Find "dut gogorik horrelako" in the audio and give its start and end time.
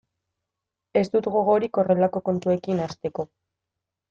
1.15-2.23